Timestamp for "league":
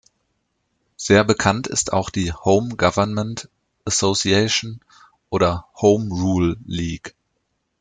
6.65-7.13